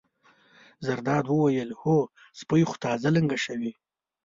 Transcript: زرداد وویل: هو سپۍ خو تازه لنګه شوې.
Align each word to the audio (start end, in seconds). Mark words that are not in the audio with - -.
زرداد 0.85 1.25
وویل: 1.29 1.69
هو 1.81 1.95
سپۍ 2.39 2.61
خو 2.69 2.75
تازه 2.85 3.09
لنګه 3.15 3.37
شوې. 3.45 3.71